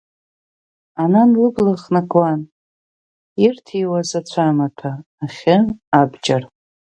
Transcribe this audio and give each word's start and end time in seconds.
Анан 1.01 1.29
лыбла 1.41 1.73
хнакуан, 1.83 2.41
ирҭиуаз 3.43 4.09
ацәамаҭәа, 4.19 4.91
ахьы, 5.23 5.57
абџьар. 5.99 6.43